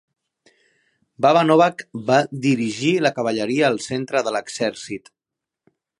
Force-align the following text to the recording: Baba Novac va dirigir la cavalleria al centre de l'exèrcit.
Baba 1.25 1.43
Novac 1.49 1.83
va 2.09 2.17
dirigir 2.47 2.91
la 3.07 3.11
cavalleria 3.19 3.69
al 3.69 3.81
centre 3.89 4.25
de 4.29 4.37
l'exèrcit. 4.37 5.13